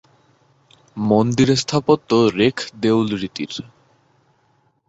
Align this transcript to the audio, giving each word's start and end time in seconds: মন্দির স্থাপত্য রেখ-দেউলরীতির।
মন্দির 1.03 1.49
স্থাপত্য 1.55 2.09
রেখ-দেউলরীতির। 2.37 3.53